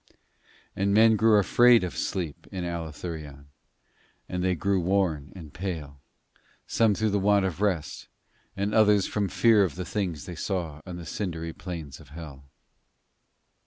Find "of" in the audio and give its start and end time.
1.83-1.95, 7.45-7.61, 9.63-9.75, 11.99-12.09